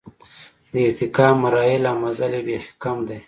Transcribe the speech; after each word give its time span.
د 0.71 0.73
ارتقا 0.87 1.27
مراحل 1.41 1.83
او 1.91 1.95
مزل 2.03 2.31
یې 2.37 2.41
بېخي 2.47 2.71
کم 2.83 2.97
دی. 3.07 3.17